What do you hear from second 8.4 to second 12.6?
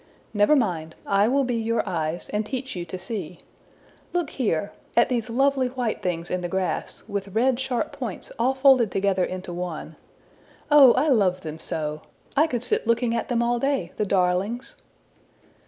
folded together into one. Oh, I love them so! I